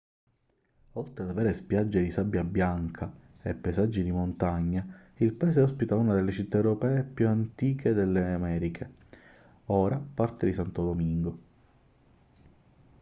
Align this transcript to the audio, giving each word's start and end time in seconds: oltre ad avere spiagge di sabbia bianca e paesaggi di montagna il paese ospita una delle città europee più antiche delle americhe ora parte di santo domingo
oltre 0.93 1.23
ad 1.25 1.29
avere 1.29 1.53
spiagge 1.53 2.01
di 2.01 2.09
sabbia 2.09 2.43
bianca 2.43 3.13
e 3.43 3.53
paesaggi 3.53 4.01
di 4.03 4.11
montagna 4.11 4.83
il 5.17 5.31
paese 5.33 5.61
ospita 5.61 5.93
una 5.93 6.15
delle 6.15 6.31
città 6.31 6.57
europee 6.57 7.03
più 7.03 7.27
antiche 7.27 7.93
delle 7.93 8.33
americhe 8.33 8.93
ora 9.65 9.99
parte 10.03 10.47
di 10.47 10.53
santo 10.53 10.83
domingo 10.83 11.39